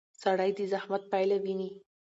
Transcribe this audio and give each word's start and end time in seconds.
سړی 0.21 0.49
د 0.57 0.59
زحمت 0.71 1.03
پایله 1.11 1.37
ویني 1.43 1.69